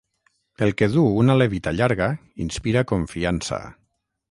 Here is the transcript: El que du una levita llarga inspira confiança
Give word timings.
El 0.67 0.71
que 0.79 0.87
du 0.93 1.03
una 1.23 1.35
levita 1.41 1.75
llarga 1.81 2.09
inspira 2.47 2.85
confiança 2.95 3.63